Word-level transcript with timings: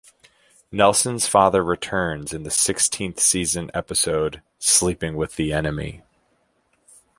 Nelson's 0.71 1.27
father 1.27 1.63
returns 1.63 2.33
in 2.33 2.41
the 2.41 2.49
sixteenth 2.49 3.19
season 3.19 3.69
episode 3.75 4.41
"Sleeping 4.57 5.15
with 5.15 5.35
the 5.35 5.53
Enemy". 5.53 6.01